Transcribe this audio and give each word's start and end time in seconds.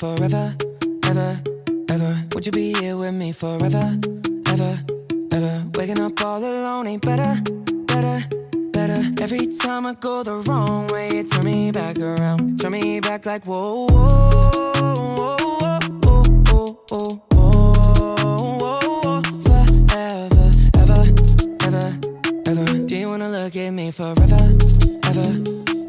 forever, 0.00 0.56
ever, 1.04 1.42
ever? 1.90 2.24
Would 2.32 2.46
you 2.46 2.52
be 2.52 2.72
here 2.72 2.96
with 2.96 3.12
me 3.12 3.32
forever, 3.32 3.98
ever, 4.46 4.82
ever? 5.30 5.64
Waking 5.74 6.00
up 6.00 6.18
all 6.24 6.38
alone 6.42 6.86
ain't 6.86 7.02
better, 7.02 7.38
better, 7.84 8.24
better. 8.72 9.12
Every 9.20 9.46
time 9.58 9.84
I 9.84 9.92
go 9.92 10.22
the 10.22 10.36
wrong 10.36 10.86
way, 10.86 11.10
you 11.14 11.24
turn 11.24 11.44
me 11.44 11.70
back 11.70 11.98
around. 11.98 12.58
Turn 12.58 12.72
me 12.72 13.00
back 13.00 13.26
like, 13.26 13.44
whoa, 13.44 13.88
whoa, 13.90 14.30
whoa, 14.80 15.36
whoa, 16.02 16.22
whoa, 16.48 16.80
whoa, 16.88 17.22
whoa. 17.32 17.60
Do 22.86 22.96
you 22.96 23.08
wanna 23.08 23.30
look 23.30 23.54
at 23.54 23.70
me 23.70 23.90
forever, 23.90 24.56
ever, 25.04 25.30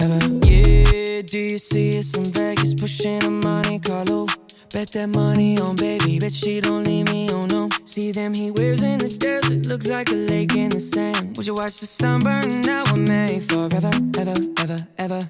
ever? 0.01 0.19
Yeah, 0.45 1.21
do 1.21 1.39
you 1.39 1.57
see 1.57 1.97
us 1.97 2.13
in 2.13 2.29
bed? 2.31 2.50
Pushing 2.91 3.23
a 3.23 3.29
Monte 3.29 3.79
Carlo? 3.79 4.25
Bet 4.73 4.91
that 4.93 5.07
money 5.07 5.57
on 5.59 5.75
baby, 5.75 6.19
bet 6.19 6.33
she 6.33 6.59
don't 6.59 6.83
leave 6.83 7.07
me, 7.07 7.29
oh 7.31 7.41
no. 7.41 7.69
See 7.85 8.11
them 8.11 8.33
he 8.33 8.51
wears 8.51 8.83
in 8.83 8.97
the 8.97 9.07
desert, 9.07 9.65
look 9.65 9.85
like 9.85 10.09
a 10.09 10.15
lake 10.15 10.55
in 10.55 10.69
the 10.69 10.79
sand. 10.79 11.37
Would 11.37 11.47
you 11.47 11.53
watch 11.53 11.79
the 11.79 11.85
sun 11.85 12.21
burn 12.21 12.69
out 12.69 12.91
with 12.91 13.07
me 13.09 13.39
forever, 13.39 13.91
ever, 14.19 14.35
ever, 14.57 14.79
ever? 14.97 15.21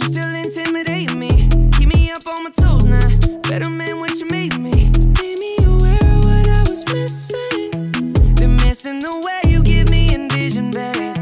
You 0.00 0.08
still 0.08 0.34
intimidate 0.34 1.14
me, 1.14 1.48
keep 1.76 1.88
me 1.94 2.10
up 2.10 2.26
on 2.32 2.44
my 2.44 2.50
toes 2.50 2.84
now. 2.84 3.08
Better 3.42 3.70
man, 3.70 3.98
what 3.98 4.12
you 4.18 4.26
made 4.28 4.58
me. 4.58 4.88
Made 5.20 5.38
me 5.38 5.56
aware 5.64 6.08
of 6.16 6.24
what 6.24 6.48
I 6.48 6.62
was 6.70 6.84
missing. 6.92 7.92
Been 8.34 8.56
missing 8.56 9.00
the 9.00 9.14
way 9.24 9.52
you 9.52 9.62
give 9.62 9.90
me 9.90 10.14
envision, 10.14 10.70
babe. 10.70 11.16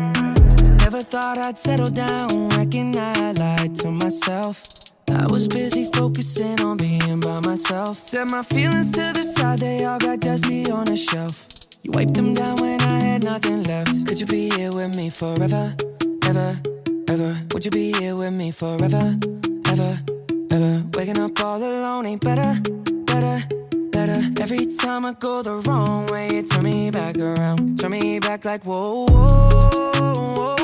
Never 0.82 1.02
thought 1.02 1.38
I'd 1.38 1.58
settle 1.58 1.90
down, 1.90 2.48
reckon 2.50 2.96
I 2.96 3.32
lied 3.32 3.74
to 3.76 3.90
myself. 3.90 4.71
I 5.22 5.26
was 5.26 5.46
busy 5.46 5.84
focusing 5.84 6.60
on 6.60 6.78
being 6.78 7.20
by 7.20 7.38
myself. 7.42 8.02
Set 8.02 8.28
my 8.28 8.42
feelings 8.42 8.90
to 8.90 9.12
the 9.14 9.22
side, 9.22 9.60
they 9.60 9.84
all 9.84 9.98
got 9.98 10.18
dusty 10.18 10.68
on 10.68 10.88
a 10.88 10.96
shelf. 10.96 11.46
You 11.82 11.92
wiped 11.92 12.14
them 12.14 12.34
down 12.34 12.56
when 12.60 12.80
I 12.80 12.98
had 12.98 13.22
nothing 13.22 13.62
left. 13.62 14.04
Could 14.08 14.18
you 14.18 14.26
be 14.26 14.50
here 14.50 14.72
with 14.72 14.96
me 14.96 15.10
forever, 15.10 15.76
ever, 16.24 16.60
ever? 17.06 17.40
Would 17.52 17.64
you 17.64 17.70
be 17.70 17.92
here 17.92 18.16
with 18.16 18.32
me 18.32 18.50
forever, 18.50 19.16
ever, 19.68 20.00
ever? 20.50 20.84
Waking 20.94 21.20
up 21.20 21.40
all 21.40 21.62
alone 21.62 22.04
ain't 22.06 22.24
better, 22.24 22.60
better, 23.06 23.44
better. 23.92 24.20
Every 24.40 24.66
time 24.74 25.06
I 25.06 25.12
go 25.12 25.42
the 25.42 25.54
wrong 25.68 26.06
way, 26.06 26.34
you 26.34 26.42
turn 26.42 26.64
me 26.64 26.90
back 26.90 27.16
around, 27.16 27.78
turn 27.78 27.92
me 27.92 28.18
back 28.18 28.44
like 28.44 28.64
whoa, 28.64 29.06
whoa, 29.06 29.48
whoa, 29.54 30.34
whoa, 30.34 30.61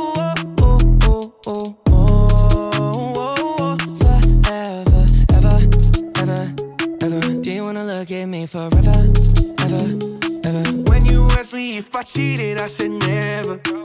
me 8.41 8.47
forever, 8.47 8.79
ever, 9.59 9.85
ever? 10.45 10.73
When 10.89 11.05
you 11.07 11.27
asked 11.33 11.55
me 11.55 11.79
if 11.79 11.95
I 11.95 12.03
cheated, 12.03 12.59
I 12.61 12.69
said 12.69 12.91
never. 12.91 13.78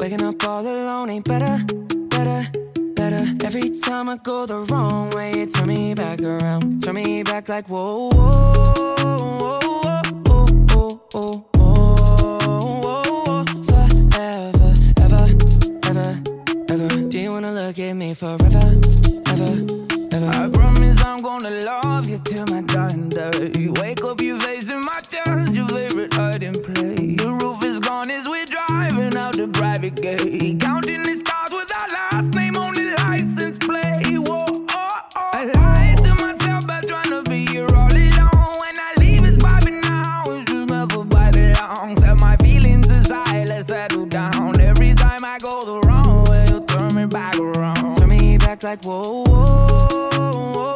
Waking 0.00 0.22
up 0.22 0.42
all 0.44 0.66
alone 0.66 1.10
ain't 1.10 1.26
better, 1.26 1.62
better, 2.08 2.46
better. 2.94 3.36
Every 3.44 3.68
time 3.68 4.08
I 4.08 4.16
go 4.16 4.46
the 4.46 4.60
wrong 4.60 5.10
way, 5.10 5.34
you 5.36 5.44
turn 5.44 5.68
me 5.68 5.92
back 5.92 6.22
around, 6.22 6.82
turn 6.82 6.94
me 6.94 7.22
back 7.22 7.50
like 7.50 7.68
whoa, 7.68 8.08
whoa, 8.08 8.52
whoa, 8.96 9.60
whoa, 10.24 10.46
whoa, 10.72 11.00
whoa, 11.12 11.44
whoa, 11.54 12.22
whoa. 12.80 13.44
Forever, 13.68 14.72
ever, 14.96 15.26
ever, 15.84 16.22
ever. 16.70 17.08
Do 17.10 17.18
you 17.18 17.32
wanna 17.32 17.52
look 17.52 17.78
at 17.78 17.92
me 17.92 18.14
forever, 18.14 18.80
ever, 19.26 19.66
ever? 20.12 20.30
I 20.32 20.48
promise 20.50 21.04
I'm 21.04 21.20
gonna 21.20 21.50
love 21.50 22.08
you 22.08 22.18
till 22.24 22.46
my 22.46 22.62
dying 22.62 23.10
day. 23.10 23.68
Wake 23.68 24.02
up, 24.02 24.22
you 24.22 24.40
facing 24.40 24.59
like 48.82 48.84
whoa, 48.84 49.24
whoa. 49.24 50.74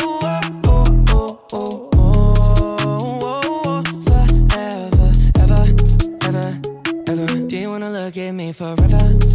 Forever, 4.04 5.12
ever, 5.36 5.74
ever, 6.24 6.60
ever. 7.06 7.46
Do 7.46 7.56
you 7.56 7.68
wanna 7.68 7.90
look 7.90 8.16
at 8.16 8.32
me 8.32 8.52
forever, 8.52 9.33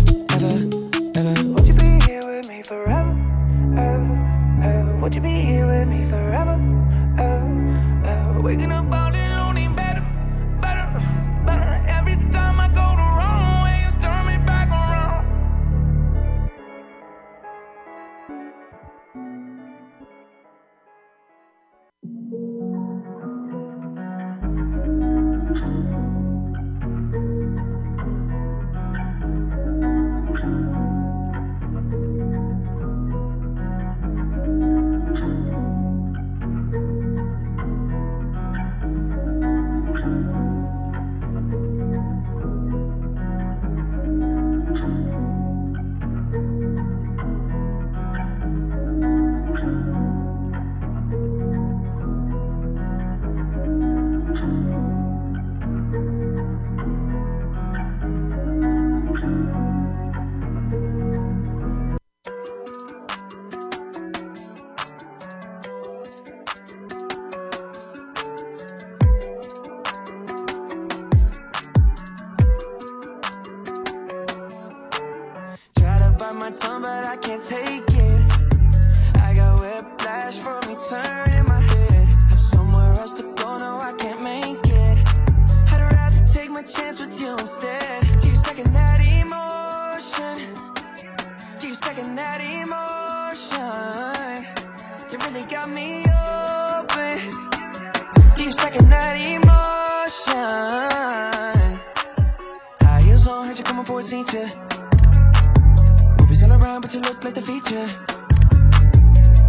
but 106.90 106.96
you 106.96 107.02
look 107.02 107.24
like 107.24 107.34
the 107.34 107.42
feature. 107.42 107.88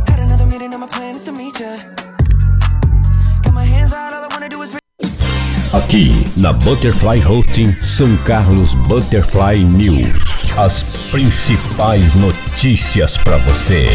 Had 0.09 0.21
another 0.21 0.47
meeting, 0.47 0.73
and 0.73 0.81
my 0.81 0.87
plan 0.87 1.15
is 1.15 1.25
to 1.25 1.33
meet 1.33 1.59
ya. 1.59 1.77
Got 3.43 3.55
my 3.55 3.65
hands 3.65 3.93
out, 3.93 4.13
all 4.13 4.25
I 4.25 4.29
wanna 4.31 4.49
do 4.49 4.63
is. 4.63 4.77
Aqui 5.73 6.13
na 6.37 6.53
Butterfly 6.53 7.21
Hosting 7.21 7.73
São 7.81 8.17
Carlos 8.25 8.75
Butterfly 8.89 9.65
News. 9.65 10.51
As 10.59 10.83
principais 11.11 12.13
notícias 12.15 13.17
para 13.19 13.39
você. 13.39 13.87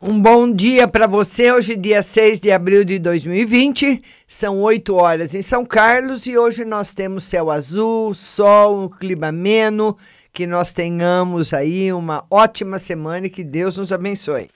Um 0.00 0.22
bom 0.22 0.50
dia 0.50 0.86
para 0.86 1.08
você. 1.08 1.50
Hoje, 1.52 1.76
dia 1.76 2.00
6 2.00 2.40
de 2.40 2.52
abril 2.52 2.84
de 2.84 3.00
2020, 3.00 4.00
são 4.26 4.62
8 4.62 4.94
horas 4.94 5.34
em 5.34 5.42
São 5.42 5.66
Carlos 5.66 6.24
e 6.26 6.38
hoje 6.38 6.64
nós 6.64 6.94
temos 6.94 7.24
céu 7.24 7.50
azul, 7.50 8.14
sol, 8.14 8.84
um 8.84 8.88
clima 8.88 9.26
ameno. 9.26 9.96
Que 10.38 10.46
nós 10.46 10.72
tenhamos 10.72 11.52
aí 11.52 11.92
uma 11.92 12.24
ótima 12.30 12.78
semana 12.78 13.26
e 13.26 13.28
que 13.28 13.42
Deus 13.42 13.76
nos 13.76 13.90
abençoe. 13.90 14.48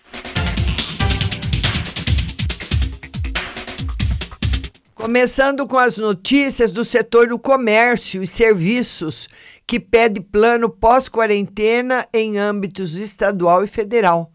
Começando 4.94 5.66
com 5.66 5.76
as 5.76 5.98
notícias 5.98 6.70
do 6.70 6.84
setor 6.84 7.26
do 7.26 7.36
comércio 7.36 8.22
e 8.22 8.28
serviços, 8.28 9.28
que 9.66 9.80
pede 9.80 10.20
plano 10.20 10.70
pós-quarentena 10.70 12.06
em 12.14 12.38
âmbitos 12.38 12.94
estadual 12.94 13.64
e 13.64 13.66
federal. 13.66 14.30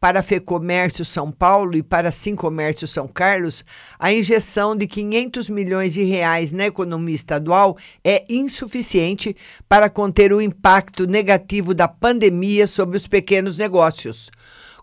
Para 0.00 0.20
a 0.20 0.22
FEComércio 0.22 1.04
São 1.04 1.32
Paulo 1.32 1.76
e 1.76 1.82
para 1.82 2.10
a 2.10 2.12
Sincomércio 2.12 2.86
São 2.86 3.08
Carlos, 3.08 3.64
a 3.98 4.12
injeção 4.12 4.76
de 4.76 4.86
500 4.86 5.48
milhões 5.48 5.94
de 5.94 6.04
reais 6.04 6.52
na 6.52 6.66
economia 6.66 7.16
estadual 7.16 7.76
é 8.04 8.24
insuficiente 8.28 9.34
para 9.68 9.90
conter 9.90 10.32
o 10.32 10.40
impacto 10.40 11.04
negativo 11.04 11.74
da 11.74 11.88
pandemia 11.88 12.68
sobre 12.68 12.96
os 12.96 13.08
pequenos 13.08 13.58
negócios. 13.58 14.30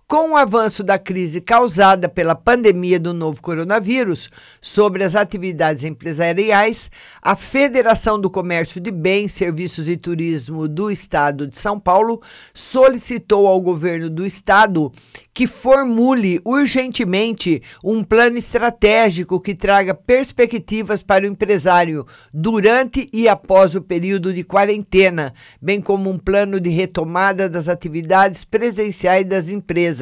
Com 0.07 0.33
o 0.33 0.35
avanço 0.35 0.83
da 0.83 1.00
crise 1.00 1.41
causada 1.41 2.07
pela 2.07 2.35
pandemia 2.35 3.00
do 3.00 3.12
novo 3.12 3.41
coronavírus 3.41 4.29
sobre 4.62 5.03
as 5.03 5.15
atividades 5.15 5.83
empresariais, 5.83 6.91
a 7.19 7.35
Federação 7.35 8.21
do 8.21 8.29
Comércio 8.29 8.79
de 8.79 8.91
Bens, 8.91 9.33
Serviços 9.33 9.89
e 9.89 9.97
Turismo 9.97 10.67
do 10.67 10.91
Estado 10.91 11.47
de 11.47 11.57
São 11.57 11.79
Paulo 11.79 12.21
solicitou 12.53 13.47
ao 13.47 13.59
governo 13.59 14.07
do 14.07 14.27
estado 14.27 14.91
que 15.33 15.47
formule 15.47 16.39
urgentemente 16.45 17.59
um 17.83 18.03
plano 18.03 18.38
estratégico 18.38 19.41
que 19.41 19.55
traga 19.55 19.95
perspectivas 19.95 21.01
para 21.01 21.25
o 21.25 21.27
empresário 21.27 22.05
durante 22.31 23.09
e 23.12 23.27
após 23.27 23.74
o 23.74 23.81
período 23.81 24.31
de 24.31 24.43
quarentena, 24.43 25.33
bem 25.59 25.81
como 25.81 26.12
um 26.12 26.19
plano 26.19 26.59
de 26.59 26.69
retomada 26.69 27.50
das 27.50 27.67
atividades 27.67 28.45
presenciais 28.45 29.25
das 29.25 29.50
empresas. 29.50 29.94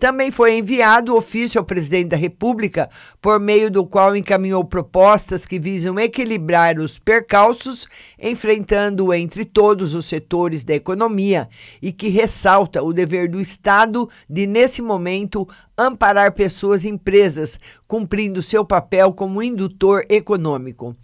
Também 0.00 0.30
foi 0.30 0.56
enviado 0.56 1.14
ofício 1.14 1.58
ao 1.58 1.64
presidente 1.64 2.08
da 2.08 2.16
República, 2.16 2.88
por 3.20 3.38
meio 3.38 3.70
do 3.70 3.84
qual 3.84 4.16
encaminhou 4.16 4.64
propostas 4.64 5.44
que 5.44 5.58
visam 5.58 6.00
equilibrar 6.00 6.78
os 6.78 6.98
percalços, 6.98 7.86
enfrentando 8.18 9.12
entre 9.12 9.44
todos 9.44 9.94
os 9.94 10.06
setores 10.06 10.64
da 10.64 10.74
economia, 10.74 11.46
e 11.82 11.92
que 11.92 12.08
ressalta 12.08 12.82
o 12.82 12.94
dever 12.94 13.28
do 13.28 13.38
Estado 13.42 14.08
de, 14.26 14.46
nesse 14.46 14.80
momento, 14.80 15.46
amparar 15.76 16.32
pessoas 16.32 16.84
e 16.84 16.88
empresas, 16.88 17.60
cumprindo 17.86 18.40
seu 18.40 18.64
papel 18.64 19.12
como 19.12 19.42
indutor 19.42 20.06
econômico. 20.08 20.96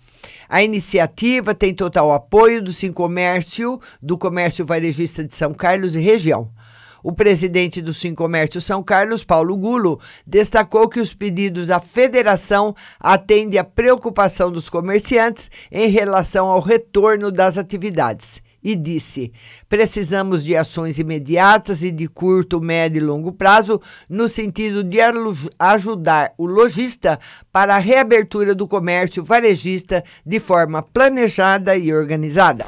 A 0.49 0.63
iniciativa 0.63 1.55
tem 1.55 1.75
total 1.75 2.13
apoio 2.13 2.63
do 2.63 2.73
Sincomércio, 2.73 3.79
do 4.01 4.17
Comércio 4.17 4.65
Varejista 4.65 5.23
de 5.23 5.37
São 5.37 5.53
Carlos 5.53 5.95
e 5.95 6.01
região. 6.01 6.51
O 7.07 7.13
presidente 7.13 7.81
do 7.81 7.95
Sim 7.95 8.17
Comércio 8.17 8.61
São 8.61 8.83
Carlos, 8.83 9.23
Paulo 9.23 9.57
Gulo, 9.57 10.01
destacou 10.27 10.89
que 10.89 10.99
os 10.99 11.15
pedidos 11.15 11.65
da 11.65 11.79
federação 11.79 12.75
atendem 12.99 13.61
à 13.61 13.63
preocupação 13.63 14.51
dos 14.51 14.69
comerciantes 14.69 15.49
em 15.71 15.87
relação 15.87 16.49
ao 16.49 16.59
retorno 16.59 17.31
das 17.31 17.59
atividades 17.59 18.43
e 18.61 18.75
disse: 18.75 19.31
precisamos 19.69 20.43
de 20.43 20.57
ações 20.57 20.99
imediatas 20.99 21.85
e 21.85 21.93
de 21.93 22.09
curto, 22.09 22.61
médio 22.61 22.99
e 22.99 23.05
longo 23.05 23.31
prazo, 23.31 23.81
no 24.09 24.29
sentido 24.29 24.83
de 24.83 24.99
ajudar 25.61 26.35
o 26.37 26.45
lojista 26.45 27.21
para 27.53 27.77
a 27.77 27.79
reabertura 27.79 28.53
do 28.53 28.67
comércio 28.67 29.23
varejista 29.23 30.03
de 30.27 30.41
forma 30.41 30.83
planejada 30.83 31.77
e 31.77 31.95
organizada. 31.95 32.67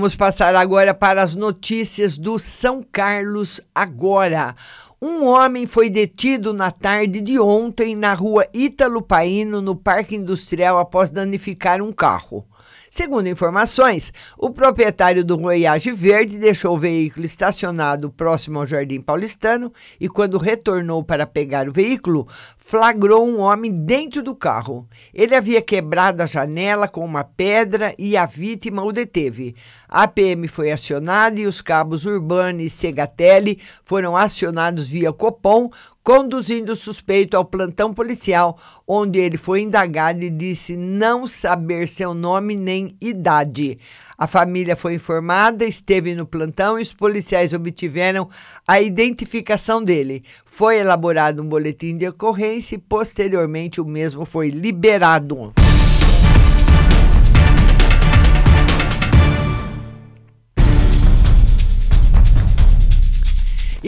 Vamos 0.00 0.16
passar 0.16 0.54
agora 0.56 0.94
para 0.94 1.22
as 1.22 1.36
notícias 1.36 2.16
do 2.16 2.38
São 2.38 2.82
Carlos 2.82 3.60
agora. 3.74 4.56
Um 5.00 5.26
homem 5.26 5.66
foi 5.66 5.90
detido 5.90 6.54
na 6.54 6.70
tarde 6.70 7.20
de 7.20 7.38
ontem 7.38 7.94
na 7.94 8.14
rua 8.14 8.46
Ítalo 8.54 9.02
Paino, 9.02 9.60
no 9.60 9.76
Parque 9.76 10.16
Industrial, 10.16 10.78
após 10.78 11.10
danificar 11.10 11.82
um 11.82 11.92
carro. 11.92 12.46
Segundo 12.92 13.28
informações, 13.28 14.12
o 14.36 14.50
proprietário 14.50 15.24
do 15.24 15.38
Voyage 15.38 15.92
Verde 15.92 16.36
deixou 16.36 16.74
o 16.74 16.78
veículo 16.78 17.24
estacionado 17.24 18.10
próximo 18.10 18.58
ao 18.58 18.66
Jardim 18.66 19.00
Paulistano 19.00 19.72
e, 20.00 20.08
quando 20.08 20.36
retornou 20.38 21.04
para 21.04 21.24
pegar 21.24 21.68
o 21.68 21.72
veículo, 21.72 22.26
flagrou 22.56 23.24
um 23.24 23.38
homem 23.38 23.70
dentro 23.70 24.24
do 24.24 24.34
carro. 24.34 24.88
Ele 25.14 25.36
havia 25.36 25.62
quebrado 25.62 26.20
a 26.20 26.26
janela 26.26 26.88
com 26.88 27.04
uma 27.04 27.22
pedra 27.22 27.94
e 27.96 28.16
a 28.16 28.26
vítima 28.26 28.82
o 28.82 28.90
deteve. 28.90 29.54
A 29.88 30.08
PM 30.08 30.48
foi 30.48 30.72
acionada 30.72 31.38
e 31.38 31.46
os 31.46 31.60
cabos 31.60 32.04
Urbano 32.04 32.60
e 32.60 32.68
Segatelli 32.68 33.60
foram 33.84 34.16
acionados 34.16 34.88
via 34.88 35.12
Copom 35.12 35.70
conduzindo 36.02 36.72
o 36.72 36.76
suspeito 36.76 37.36
ao 37.36 37.44
plantão 37.44 37.92
policial, 37.92 38.58
onde 38.86 39.18
ele 39.18 39.36
foi 39.36 39.62
indagado 39.62 40.22
e 40.22 40.30
disse 40.30 40.76
não 40.76 41.28
saber 41.28 41.88
seu 41.88 42.14
nome 42.14 42.56
nem 42.56 42.96
idade. 43.00 43.78
A 44.16 44.26
família 44.26 44.76
foi 44.76 44.94
informada, 44.94 45.64
esteve 45.64 46.14
no 46.14 46.26
plantão 46.26 46.78
e 46.78 46.82
os 46.82 46.92
policiais 46.92 47.52
obtiveram 47.52 48.28
a 48.66 48.80
identificação 48.80 49.82
dele. 49.82 50.22
Foi 50.44 50.78
elaborado 50.78 51.42
um 51.42 51.48
boletim 51.48 51.96
de 51.96 52.08
ocorrência 52.08 52.74
e 52.74 52.78
posteriormente 52.78 53.80
o 53.80 53.84
mesmo 53.84 54.24
foi 54.24 54.50
liberado. 54.50 55.52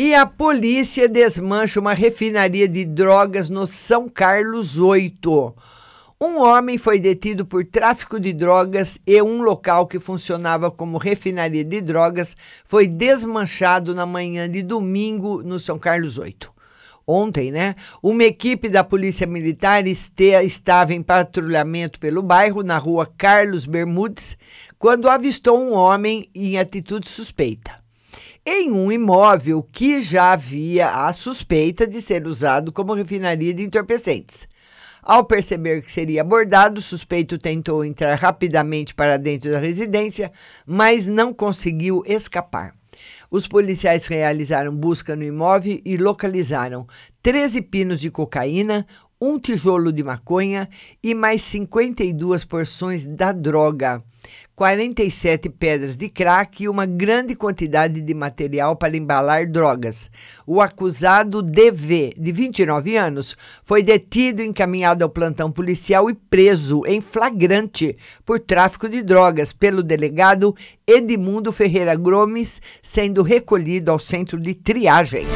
E 0.04 0.16
a 0.16 0.26
polícia 0.26 1.08
desmancha 1.08 1.78
uma 1.78 1.94
refinaria 1.94 2.66
de 2.66 2.84
drogas 2.84 3.48
no 3.48 3.68
São 3.68 4.08
Carlos 4.08 4.76
8. 4.76 5.54
Um 6.20 6.40
homem 6.40 6.76
foi 6.76 6.98
detido 6.98 7.46
por 7.46 7.64
tráfico 7.64 8.18
de 8.18 8.32
drogas 8.32 8.98
e 9.06 9.22
um 9.22 9.42
local 9.42 9.86
que 9.86 10.00
funcionava 10.00 10.72
como 10.72 10.98
refinaria 10.98 11.62
de 11.62 11.80
drogas 11.80 12.36
foi 12.64 12.88
desmanchado 12.88 13.94
na 13.94 14.04
manhã 14.04 14.50
de 14.50 14.60
domingo 14.60 15.40
no 15.40 15.56
São 15.60 15.78
Carlos 15.78 16.18
8 16.18 16.52
ontem, 17.06 17.52
né? 17.52 17.76
Uma 18.02 18.24
equipe 18.24 18.68
da 18.68 18.82
Polícia 18.82 19.26
Militar 19.26 19.86
este, 19.86 20.32
estava 20.42 20.94
em 20.94 21.02
patrulhamento 21.02 22.00
pelo 22.00 22.22
bairro, 22.22 22.64
na 22.64 22.78
rua 22.78 23.06
Carlos 23.16 23.66
Bermudes, 23.66 24.36
quando 24.80 25.08
avistou 25.08 25.60
um 25.60 25.72
homem 25.72 26.28
em 26.34 26.58
atitude 26.58 27.08
suspeita 27.08 27.81
em 28.44 28.72
um 28.72 28.90
imóvel 28.90 29.62
que 29.70 30.00
já 30.00 30.32
havia 30.32 30.88
a 30.88 31.12
suspeita 31.12 31.86
de 31.86 32.00
ser 32.00 32.26
usado 32.26 32.72
como 32.72 32.94
refinaria 32.94 33.54
de 33.54 33.62
entorpecentes. 33.62 34.48
Ao 35.02 35.24
perceber 35.24 35.82
que 35.82 35.90
seria 35.90 36.22
abordado, 36.22 36.78
o 36.78 36.82
suspeito 36.82 37.38
tentou 37.38 37.84
entrar 37.84 38.14
rapidamente 38.16 38.94
para 38.94 39.16
dentro 39.16 39.50
da 39.50 39.58
residência, 39.58 40.30
mas 40.66 41.06
não 41.06 41.32
conseguiu 41.32 42.02
escapar. 42.06 42.74
Os 43.30 43.48
policiais 43.48 44.06
realizaram 44.06 44.76
busca 44.76 45.16
no 45.16 45.24
imóvel 45.24 45.80
e 45.84 45.96
localizaram 45.96 46.86
13 47.22 47.62
pinos 47.62 48.00
de 48.00 48.10
cocaína, 48.10 48.86
um 49.20 49.38
tijolo 49.38 49.92
de 49.92 50.02
maconha 50.02 50.68
e 51.02 51.14
mais 51.14 51.42
52 51.42 52.44
porções 52.44 53.06
da 53.06 53.32
droga, 53.32 54.02
47 54.54 55.48
pedras 55.48 55.96
de 55.96 56.08
crack 56.08 56.62
e 56.62 56.68
uma 56.68 56.86
grande 56.86 57.34
quantidade 57.34 58.00
de 58.00 58.14
material 58.14 58.76
para 58.76 58.96
embalar 58.96 59.50
drogas. 59.50 60.10
O 60.46 60.60
acusado 60.60 61.42
DV, 61.42 62.12
de 62.18 62.32
29 62.32 62.96
anos, 62.96 63.36
foi 63.62 63.82
detido, 63.82 64.42
encaminhado 64.42 65.02
ao 65.02 65.10
plantão 65.10 65.50
policial 65.50 66.10
e 66.10 66.14
preso 66.14 66.82
em 66.86 67.00
flagrante 67.00 67.96
por 68.24 68.38
tráfico 68.38 68.88
de 68.88 69.02
drogas 69.02 69.52
pelo 69.52 69.82
delegado 69.82 70.54
Edmundo 70.86 71.50
Ferreira 71.50 71.94
Gomes, 71.96 72.60
sendo 72.82 73.22
recolhido 73.22 73.90
ao 73.90 73.98
centro 73.98 74.38
de 74.40 74.54
triagem. 74.54 75.26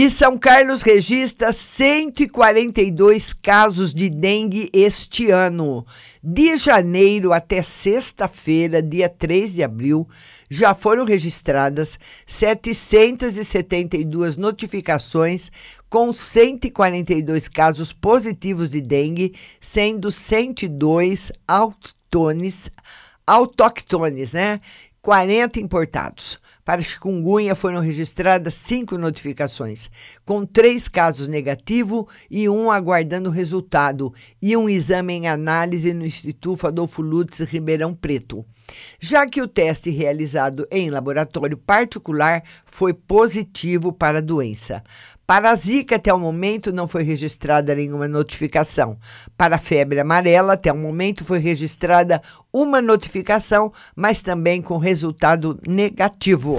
E 0.00 0.08
São 0.08 0.38
Carlos 0.38 0.82
registra 0.82 1.52
142 1.52 3.32
casos 3.32 3.92
de 3.92 4.08
dengue 4.08 4.70
este 4.72 5.28
ano. 5.28 5.84
De 6.22 6.54
janeiro 6.54 7.32
até 7.32 7.64
sexta-feira, 7.64 8.80
dia 8.80 9.08
3 9.08 9.54
de 9.54 9.64
abril, 9.64 10.08
já 10.48 10.72
foram 10.72 11.04
registradas 11.04 11.98
772 12.24 14.36
notificações 14.36 15.50
com 15.90 16.12
142 16.12 17.48
casos 17.48 17.92
positivos 17.92 18.70
de 18.70 18.80
dengue, 18.80 19.34
sendo 19.60 20.12
102 20.12 21.32
autóctones, 21.44 22.70
autóctones, 23.26 24.32
né? 24.32 24.60
40 25.02 25.58
importados. 25.58 26.38
Para 26.68 26.82
chikungunya 26.82 27.54
foram 27.54 27.80
registradas 27.80 28.52
cinco 28.52 28.98
notificações, 28.98 29.90
com 30.22 30.44
três 30.44 30.86
casos 30.86 31.26
negativos 31.26 32.04
e 32.30 32.46
um 32.46 32.70
aguardando 32.70 33.30
resultado, 33.30 34.12
e 34.42 34.54
um 34.54 34.68
exame 34.68 35.14
em 35.14 35.28
análise 35.28 35.94
no 35.94 36.04
Instituto 36.04 36.66
Adolfo 36.66 37.00
Lutz 37.00 37.40
Ribeirão 37.40 37.94
Preto. 37.94 38.44
Já 39.00 39.26
que 39.26 39.40
o 39.40 39.48
teste 39.48 39.88
realizado 39.88 40.68
em 40.70 40.90
laboratório 40.90 41.56
particular 41.56 42.42
foi 42.66 42.92
positivo 42.92 43.90
para 43.90 44.18
a 44.18 44.20
doença. 44.20 44.84
Para 45.28 45.50
a 45.50 45.54
Zika, 45.54 45.96
até 45.96 46.10
o 46.10 46.18
momento, 46.18 46.72
não 46.72 46.88
foi 46.88 47.02
registrada 47.02 47.74
nenhuma 47.74 48.08
notificação. 48.08 48.96
Para 49.36 49.56
a 49.56 49.58
febre 49.58 50.00
amarela, 50.00 50.54
até 50.54 50.72
o 50.72 50.76
momento, 50.76 51.22
foi 51.22 51.38
registrada 51.38 52.22
uma 52.50 52.80
notificação, 52.80 53.70
mas 53.94 54.22
também 54.22 54.62
com 54.62 54.78
resultado 54.78 55.60
negativo. 55.68 56.56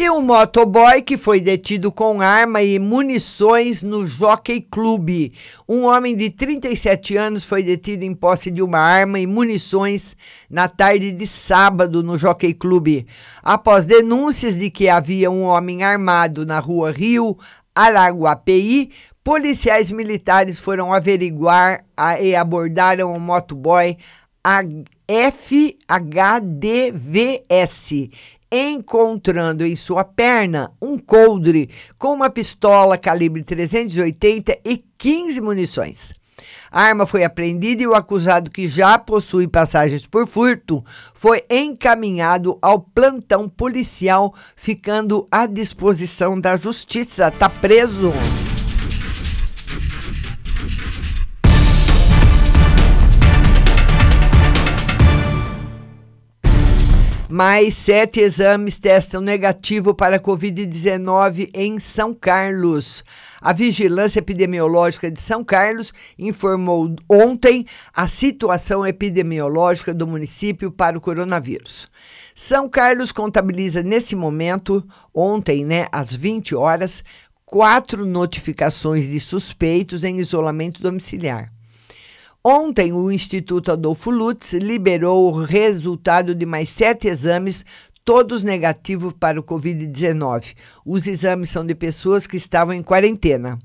E 0.00 0.08
um 0.10 0.20
motoboy 0.20 1.02
que 1.02 1.18
foi 1.18 1.40
detido 1.40 1.90
com 1.90 2.20
arma 2.22 2.62
e 2.62 2.78
munições 2.78 3.82
no 3.82 4.06
Jockey 4.06 4.60
Club. 4.60 5.32
Um 5.68 5.86
homem 5.86 6.14
de 6.14 6.30
37 6.30 7.16
anos 7.16 7.42
foi 7.42 7.64
detido 7.64 8.04
em 8.04 8.14
posse 8.14 8.48
de 8.48 8.62
uma 8.62 8.78
arma 8.78 9.18
e 9.18 9.26
munições 9.26 10.16
na 10.48 10.68
tarde 10.68 11.10
de 11.10 11.26
sábado 11.26 12.00
no 12.00 12.16
Jockey 12.16 12.54
Club. 12.54 13.04
Após 13.42 13.86
denúncias 13.86 14.56
de 14.56 14.70
que 14.70 14.88
havia 14.88 15.32
um 15.32 15.42
homem 15.42 15.82
armado 15.82 16.46
na 16.46 16.60
rua 16.60 16.92
Rio 16.92 17.36
Araguapeí, 17.74 18.92
policiais 19.24 19.90
militares 19.90 20.60
foram 20.60 20.92
averiguar 20.92 21.84
a, 21.96 22.20
e 22.20 22.36
abordaram 22.36 23.12
o 23.12 23.18
motoboy 23.18 23.96
FHDVS 25.08 25.98
encontrando 28.50 29.64
em 29.64 29.76
sua 29.76 30.04
perna 30.04 30.72
um 30.80 30.98
coldre 30.98 31.68
com 31.98 32.14
uma 32.14 32.30
pistola 32.30 32.96
calibre 32.96 33.42
380 33.42 34.58
e 34.64 34.84
15 34.96 35.40
munições. 35.40 36.14
A 36.70 36.82
arma 36.82 37.06
foi 37.06 37.24
apreendida 37.24 37.82
e 37.82 37.86
o 37.86 37.94
acusado, 37.94 38.50
que 38.50 38.68
já 38.68 38.98
possui 38.98 39.48
passagens 39.48 40.06
por 40.06 40.26
furto, 40.26 40.84
foi 41.14 41.42
encaminhado 41.48 42.58
ao 42.60 42.78
plantão 42.80 43.48
policial, 43.48 44.34
ficando 44.54 45.26
à 45.30 45.46
disposição 45.46 46.38
da 46.38 46.56
justiça. 46.56 47.28
Está 47.28 47.48
preso. 47.48 48.12
Mais 57.30 57.74
sete 57.74 58.20
exames 58.20 58.78
testam 58.78 59.20
negativo 59.20 59.94
para 59.94 60.18
Covid-19 60.18 61.50
em 61.52 61.78
São 61.78 62.14
Carlos. 62.14 63.04
A 63.38 63.52
Vigilância 63.52 64.20
Epidemiológica 64.20 65.10
de 65.10 65.20
São 65.20 65.44
Carlos 65.44 65.92
informou 66.18 66.96
ontem 67.06 67.66
a 67.94 68.08
situação 68.08 68.86
epidemiológica 68.86 69.92
do 69.92 70.06
município 70.06 70.72
para 70.72 70.96
o 70.96 71.02
coronavírus. 71.02 71.86
São 72.34 72.66
Carlos 72.66 73.12
contabiliza 73.12 73.82
nesse 73.82 74.16
momento, 74.16 74.82
ontem, 75.12 75.66
né, 75.66 75.86
às 75.92 76.16
20 76.16 76.54
horas, 76.54 77.04
quatro 77.44 78.06
notificações 78.06 79.06
de 79.06 79.20
suspeitos 79.20 80.02
em 80.02 80.16
isolamento 80.16 80.80
domiciliar. 80.80 81.57
Ontem, 82.44 82.92
o 82.92 83.10
Instituto 83.10 83.72
Adolfo 83.72 84.10
Lutz 84.10 84.52
liberou 84.52 85.28
o 85.28 85.42
resultado 85.42 86.34
de 86.34 86.46
mais 86.46 86.70
sete 86.70 87.08
exames, 87.08 87.64
todos 88.04 88.42
negativos 88.42 89.12
para 89.18 89.40
o 89.40 89.42
Covid-19. 89.42 90.54
Os 90.86 91.06
exames 91.08 91.50
são 91.50 91.66
de 91.66 91.74
pessoas 91.74 92.26
que 92.26 92.36
estavam 92.36 92.72
em 92.72 92.82
quarentena. 92.82 93.58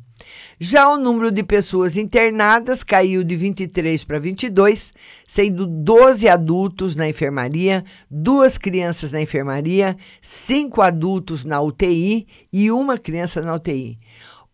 Já 0.60 0.90
o 0.90 0.98
número 0.98 1.32
de 1.32 1.44
pessoas 1.44 1.98
internadas 1.98 2.84
caiu 2.84 3.24
de 3.24 3.36
23 3.36 4.04
para 4.04 4.20
22, 4.20 4.94
sendo 5.28 5.66
12 5.66 6.28
adultos 6.28 6.96
na 6.96 7.08
enfermaria, 7.08 7.84
duas 8.10 8.58
crianças 8.58 9.12
na 9.12 9.22
enfermaria, 9.22 9.96
cinco 10.22 10.82
adultos 10.82 11.46
na 11.46 11.62
UTI 11.62 12.28
e 12.52 12.72
uma 12.72 12.98
criança 12.98 13.42
na 13.42 13.54
UTI. 13.54 14.00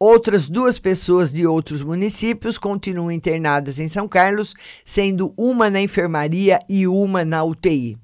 Outras 0.02 0.48
duas 0.48 0.80
pessoas 0.80 1.30
de 1.30 1.46
outros 1.46 1.82
municípios 1.82 2.58
continuam 2.58 3.12
internadas 3.12 3.80
em 3.80 3.90
São 3.90 4.08
Carlos, 4.08 4.56
sendo 4.86 5.34
uma 5.36 5.70
na 5.70 5.82
enfermaria 5.82 6.58
e 6.70 6.88
uma 6.88 7.26
na 7.26 7.44
UTI. 7.44 7.98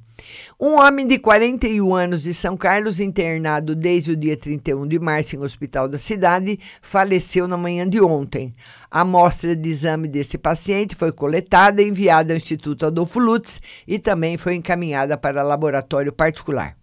Um 0.60 0.76
homem 0.76 1.08
de 1.08 1.18
41 1.18 1.96
anos 1.96 2.24
de 2.24 2.34
São 2.34 2.58
Carlos, 2.58 3.00
internado 3.00 3.74
desde 3.74 4.12
o 4.12 4.18
dia 4.18 4.36
31 4.36 4.86
de 4.86 5.00
março 5.00 5.38
em 5.38 5.40
um 5.40 5.44
hospital 5.44 5.88
da 5.88 5.98
cidade, 5.98 6.60
faleceu 6.82 7.48
na 7.48 7.56
manhã 7.56 7.88
de 7.88 8.02
ontem. 8.02 8.54
A 8.92 9.00
amostra 9.00 9.56
de 9.56 9.70
exame 9.70 10.10
desse 10.10 10.38
paciente 10.38 10.98
foi 10.98 11.14
coletada 11.14 11.82
e 11.82 11.88
enviada 11.88 12.34
ao 12.34 12.38
Instituto 12.38 12.86
Adolfo 12.86 13.20
Lutz 13.20 13.62
e 13.88 13.98
também 13.98 14.36
foi 14.36 14.56
encaminhada 14.56 15.18
para 15.18 15.42
laboratório 15.42 16.12
particular. 16.12 16.76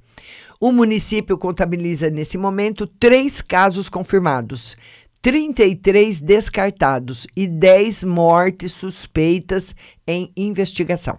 O 0.65 0.71
município 0.71 1.37
contabiliza 1.37 2.09
nesse 2.09 2.39
momento 2.39 2.87
três 2.87 3.43
casos 3.43 3.89
confirmados. 3.89 4.77
33 5.23 6.21
descartados 6.21 7.29
e 7.37 7.47
10 7.47 8.03
mortes 8.03 8.73
suspeitas 8.73 9.73
em 10.05 10.33
investigação. 10.37 11.17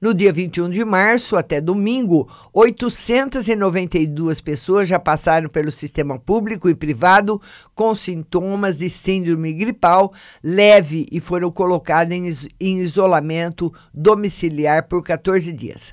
No 0.00 0.14
dia 0.14 0.32
21 0.32 0.70
de 0.70 0.82
março 0.86 1.36
até 1.36 1.60
domingo, 1.60 2.26
892 2.50 4.40
pessoas 4.40 4.88
já 4.88 4.98
passaram 4.98 5.50
pelo 5.50 5.70
sistema 5.70 6.18
público 6.18 6.70
e 6.70 6.74
privado 6.74 7.38
com 7.74 7.94
sintomas 7.94 8.78
de 8.78 8.88
síndrome 8.88 9.52
gripal 9.52 10.14
leve 10.42 11.06
e 11.12 11.20
foram 11.20 11.50
colocadas 11.50 12.48
em 12.58 12.78
isolamento 12.78 13.70
domiciliar 13.92 14.88
por 14.88 15.02
14 15.02 15.52
dias. 15.52 15.92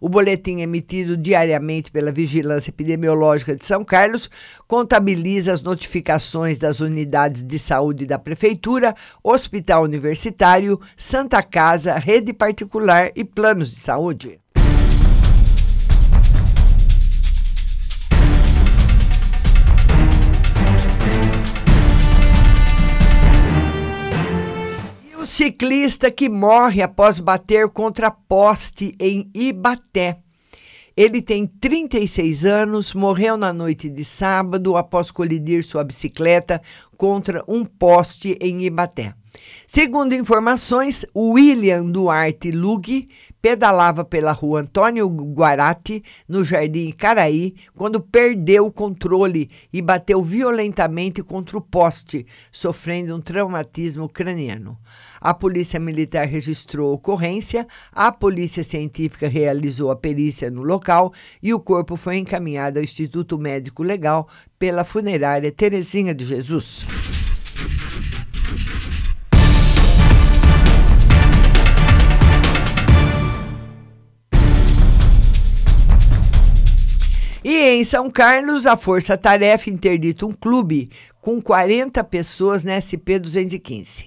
O 0.00 0.08
boletim 0.08 0.60
emitido 0.60 1.16
diariamente 1.16 1.90
pela 1.90 2.12
Vigilância 2.12 2.70
Epidemiológica 2.70 3.56
de 3.56 3.64
São 3.64 3.84
Carlos 3.84 4.30
contabiliza 4.66 5.52
as 5.52 5.62
notificações 5.62 6.58
das 6.58 6.80
unidades 6.80 7.42
de 7.42 7.58
saúde 7.58 8.06
da 8.06 8.18
Prefeitura, 8.18 8.94
Hospital 9.22 9.84
Universitário, 9.84 10.80
Santa 10.96 11.42
Casa, 11.42 11.94
Rede 11.94 12.32
Particular 12.32 13.10
e 13.14 13.24
planos 13.24 13.70
de 13.70 13.76
saúde. 13.76 14.40
Ciclista 25.36 26.10
que 26.10 26.30
morre 26.30 26.80
após 26.80 27.20
bater 27.20 27.68
contra 27.68 28.10
poste 28.10 28.96
em 28.98 29.30
Ibaté. 29.34 30.16
Ele 30.96 31.20
tem 31.20 31.46
36 31.46 32.46
anos, 32.46 32.94
morreu 32.94 33.36
na 33.36 33.52
noite 33.52 33.90
de 33.90 34.02
sábado 34.02 34.78
após 34.78 35.10
colidir 35.10 35.62
sua 35.62 35.84
bicicleta 35.84 36.58
contra 36.96 37.44
um 37.46 37.66
poste 37.66 38.38
em 38.40 38.64
Ibaté. 38.64 39.12
Segundo 39.68 40.14
informações, 40.14 41.04
William 41.14 41.84
Duarte 41.84 42.50
Lug 42.50 43.06
pedalava 43.40 44.04
pela 44.04 44.32
rua 44.32 44.60
Antônio 44.60 45.08
Guarati, 45.08 46.02
no 46.28 46.44
Jardim 46.44 46.90
Caraí, 46.92 47.54
quando 47.74 48.00
perdeu 48.00 48.66
o 48.66 48.72
controle 48.72 49.50
e 49.72 49.80
bateu 49.80 50.22
violentamente 50.22 51.22
contra 51.22 51.56
o 51.56 51.60
poste, 51.60 52.26
sofrendo 52.50 53.14
um 53.14 53.20
traumatismo 53.20 54.08
craniano. 54.08 54.76
A 55.20 55.32
Polícia 55.32 55.80
Militar 55.80 56.26
registrou 56.26 56.90
a 56.90 56.94
ocorrência, 56.94 57.66
a 57.92 58.12
Polícia 58.12 58.62
Científica 58.62 59.28
realizou 59.28 59.90
a 59.90 59.96
perícia 59.96 60.50
no 60.50 60.62
local 60.62 61.12
e 61.42 61.52
o 61.52 61.60
corpo 61.60 61.96
foi 61.96 62.18
encaminhado 62.18 62.78
ao 62.78 62.84
Instituto 62.84 63.38
Médico 63.38 63.82
Legal 63.82 64.28
pela 64.58 64.84
funerária 64.84 65.50
Terezinha 65.50 66.14
de 66.14 66.26
Jesus. 66.26 66.84
São 77.86 78.10
Carlos, 78.10 78.66
a 78.66 78.76
Força 78.76 79.16
Tarefa 79.16 79.70
interdita 79.70 80.26
um 80.26 80.32
clube 80.32 80.90
com 81.20 81.40
40 81.40 82.02
pessoas 82.02 82.64
na 82.64 82.80
SP 82.82 83.16
215. 83.16 84.06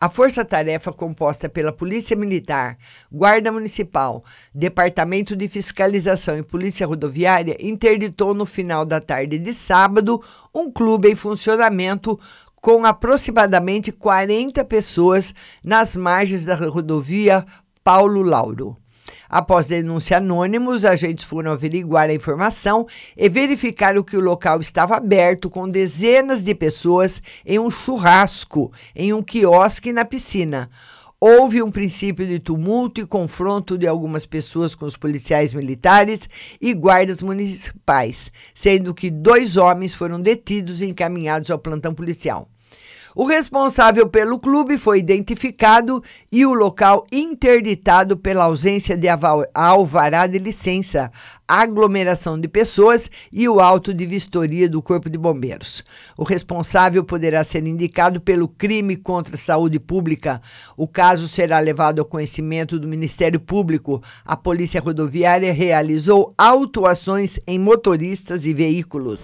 A 0.00 0.08
força-tarefa 0.08 0.90
composta 0.94 1.46
pela 1.46 1.72
Polícia 1.72 2.16
Militar, 2.16 2.78
Guarda 3.12 3.52
Municipal, 3.52 4.24
Departamento 4.54 5.36
de 5.36 5.46
Fiscalização 5.46 6.38
e 6.38 6.42
Polícia 6.42 6.86
Rodoviária 6.86 7.58
interditou 7.60 8.32
no 8.32 8.46
final 8.46 8.86
da 8.86 8.98
tarde 8.98 9.38
de 9.38 9.52
sábado 9.52 10.22
um 10.54 10.70
clube 10.70 11.10
em 11.10 11.14
funcionamento 11.14 12.18
com 12.62 12.86
aproximadamente 12.86 13.92
40 13.92 14.64
pessoas 14.64 15.34
nas 15.62 15.94
margens 15.94 16.46
da 16.46 16.54
rodovia 16.54 17.44
Paulo 17.84 18.22
Lauro. 18.22 18.74
Após 19.28 19.66
denúncia 19.66 20.18
anônimos, 20.18 20.84
agentes 20.84 21.24
foram 21.24 21.52
averiguar 21.52 22.08
a 22.08 22.14
informação 22.14 22.86
e 23.16 23.28
verificaram 23.28 24.02
que 24.02 24.16
o 24.16 24.20
local 24.20 24.60
estava 24.60 24.96
aberto 24.96 25.50
com 25.50 25.68
dezenas 25.68 26.44
de 26.44 26.54
pessoas 26.54 27.20
em 27.44 27.58
um 27.58 27.70
churrasco, 27.70 28.72
em 28.94 29.12
um 29.12 29.22
quiosque 29.22 29.92
na 29.92 30.04
piscina. 30.04 30.70
Houve 31.18 31.62
um 31.62 31.70
princípio 31.70 32.26
de 32.26 32.38
tumulto 32.38 33.00
e 33.00 33.06
confronto 33.06 33.78
de 33.78 33.86
algumas 33.86 34.26
pessoas 34.26 34.74
com 34.74 34.84
os 34.84 34.98
policiais 34.98 35.54
militares 35.54 36.28
e 36.60 36.74
guardas 36.74 37.22
municipais, 37.22 38.30
sendo 38.54 38.92
que 38.92 39.10
dois 39.10 39.56
homens 39.56 39.94
foram 39.94 40.20
detidos 40.20 40.82
e 40.82 40.86
encaminhados 40.86 41.50
ao 41.50 41.58
plantão 41.58 41.94
policial. 41.94 42.50
O 43.18 43.24
responsável 43.24 44.06
pelo 44.06 44.38
clube 44.38 44.76
foi 44.76 44.98
identificado 44.98 46.04
e 46.30 46.44
o 46.44 46.52
local 46.52 47.06
interditado 47.10 48.14
pela 48.14 48.44
ausência 48.44 48.94
de 48.94 49.08
alvará 49.54 50.26
de 50.26 50.38
licença, 50.38 51.10
aglomeração 51.48 52.38
de 52.38 52.46
pessoas 52.46 53.10
e 53.32 53.48
o 53.48 53.58
auto 53.58 53.94
de 53.94 54.04
vistoria 54.04 54.68
do 54.68 54.82
Corpo 54.82 55.08
de 55.08 55.16
Bombeiros. 55.16 55.82
O 56.14 56.24
responsável 56.24 57.02
poderá 57.02 57.42
ser 57.42 57.66
indicado 57.66 58.20
pelo 58.20 58.46
crime 58.48 58.96
contra 58.96 59.34
a 59.34 59.38
saúde 59.38 59.80
pública. 59.80 60.42
O 60.76 60.86
caso 60.86 61.26
será 61.26 61.58
levado 61.58 62.00
ao 62.00 62.04
conhecimento 62.04 62.78
do 62.78 62.86
Ministério 62.86 63.40
Público. 63.40 64.02
A 64.26 64.36
Polícia 64.36 64.78
Rodoviária 64.78 65.54
realizou 65.54 66.34
autuações 66.36 67.40
em 67.46 67.58
motoristas 67.58 68.44
e 68.44 68.52
veículos. 68.52 69.20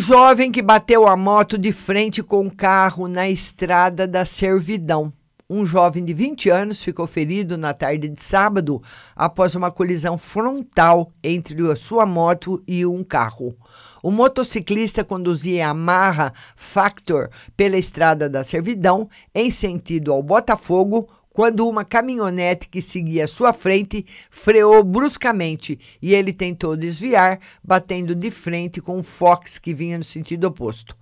Jovem 0.00 0.50
que 0.50 0.62
bateu 0.62 1.06
a 1.06 1.14
moto 1.14 1.58
de 1.58 1.72
frente 1.72 2.22
com 2.22 2.40
um 2.40 2.50
carro 2.50 3.06
na 3.06 3.28
estrada 3.28 4.08
da 4.08 4.24
servidão. 4.24 5.12
um 5.48 5.66
jovem 5.66 6.04
de 6.04 6.14
20 6.14 6.48
anos 6.48 6.82
ficou 6.82 7.08
ferido 7.08 7.58
na 7.58 7.74
tarde 7.74 8.08
de 8.08 8.22
sábado 8.22 8.80
após 9.16 9.56
uma 9.56 9.70
colisão 9.70 10.16
frontal 10.16 11.12
entre 11.22 11.70
a 11.70 11.74
sua 11.74 12.06
moto 12.06 12.62
e 12.68 12.86
um 12.86 13.02
carro. 13.02 13.56
O 14.00 14.12
motociclista 14.12 15.04
conduzia 15.04 15.68
a 15.68 15.74
Marra 15.74 16.32
Factor 16.54 17.28
pela 17.56 17.76
estrada 17.76 18.30
da 18.30 18.44
Servidão 18.44 19.08
em 19.34 19.50
sentido 19.50 20.12
ao 20.12 20.22
Botafogo 20.22 21.08
quando 21.34 21.68
uma 21.68 21.84
caminhonete 21.84 22.68
que 22.68 22.82
seguia 22.82 23.26
sua 23.26 23.52
frente 23.52 24.04
freou 24.30 24.82
bruscamente 24.82 25.78
e 26.02 26.14
ele 26.14 26.32
tentou 26.32 26.76
desviar, 26.76 27.38
batendo 27.62 28.14
de 28.14 28.30
frente 28.30 28.80
com 28.80 28.98
um 28.98 29.02
Fox 29.02 29.58
que 29.58 29.72
vinha 29.72 29.98
no 29.98 30.04
sentido 30.04 30.44
oposto. 30.46 30.96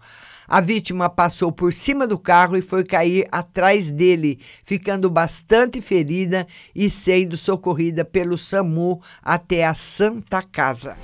A 0.47 0.63
vítima 0.63 1.11
passou 1.11 1.53
por 1.53 1.75
cima 1.75 2.07
do 2.07 2.19
carro 2.19 2.57
e 2.57 2.63
foi 2.63 2.83
cair 2.83 3.29
atrás 3.31 3.91
dele, 3.91 4.41
ficando 4.65 5.11
bastante 5.11 5.83
ferida 5.83 6.47
e 6.75 6.89
sendo 6.89 7.37
socorrida 7.37 8.03
pelo 8.03 8.39
SAMU 8.39 8.99
até 9.23 9.67
a 9.67 9.75
Santa 9.75 10.43
Casa. 10.43 10.97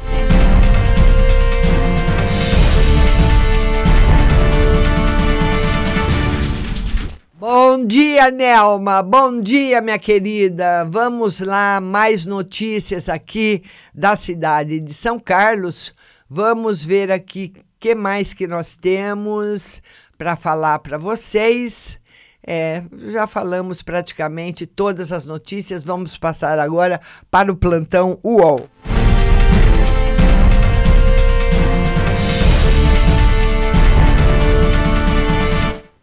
Bom 7.47 7.85
dia, 7.85 8.31
Nelma. 8.31 9.03
Bom 9.03 9.39
dia, 9.39 9.83
minha 9.83 9.99
querida. 9.99 10.83
Vamos 10.87 11.41
lá, 11.41 11.79
mais 11.79 12.25
notícias 12.25 13.07
aqui 13.07 13.63
da 13.95 14.17
cidade 14.17 14.81
de 14.81 14.95
São 14.95 15.19
Carlos. 15.19 15.93
Vamos 16.27 16.83
ver 16.83 17.13
aqui 17.13 17.53
que 17.79 17.95
mais 17.95 18.33
que 18.33 18.47
nós 18.47 18.79
temos 18.79 19.83
para 20.17 20.37
falar 20.37 20.79
para 20.79 20.97
vocês. 20.97 22.01
É, 22.47 22.83
já 23.13 23.27
falamos 23.27 23.83
praticamente 23.83 24.67
todas 24.67 25.13
as 25.13 25.27
notícias. 25.27 25.83
Vamos 25.83 26.17
passar 26.17 26.59
agora 26.59 26.99
para 27.31 27.53
o 27.53 27.57
plantão 27.57 28.19
UOL. 28.25 28.71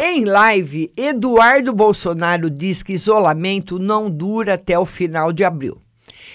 Em 0.04 0.26
live, 0.26 0.92
Eduardo 0.98 1.72
Bolsonaro 1.72 2.50
diz 2.50 2.82
que 2.82 2.94
isolamento 2.94 3.78
não 3.78 4.10
dura 4.10 4.56
até 4.56 4.78
o 4.80 4.84
final 4.84 5.32
de 5.32 5.44
abril. 5.44 5.78